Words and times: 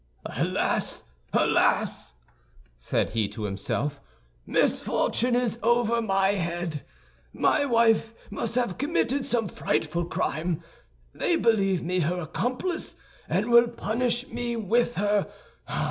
"Alas, 0.25 1.03
alas!" 1.31 2.15
said 2.79 3.11
he 3.11 3.27
to 3.29 3.43
himself, 3.43 4.01
"misfortune 4.47 5.35
is 5.35 5.59
over 5.61 6.01
my 6.01 6.29
head; 6.29 6.81
my 7.31 7.65
wife 7.65 8.15
must 8.31 8.55
have 8.55 8.79
committed 8.79 9.27
some 9.27 9.47
frightful 9.47 10.05
crime. 10.05 10.63
They 11.13 11.35
believe 11.35 11.83
me 11.83 11.99
her 11.99 12.17
accomplice, 12.19 12.95
and 13.29 13.51
will 13.51 13.67
punish 13.67 14.27
me 14.29 14.55
with 14.55 14.95
her. 14.95 15.31